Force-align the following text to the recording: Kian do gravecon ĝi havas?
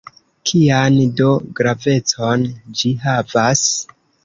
Kian 0.51 0.97
do 1.19 1.27
gravecon 1.59 2.49
ĝi 2.81 2.95
havas? 3.07 3.65